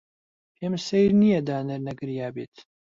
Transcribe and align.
پێم 0.55 0.73
سەیر 0.87 1.11
نییە 1.21 1.41
دانەر 1.47 1.79
نەگریابێت. 1.89 2.55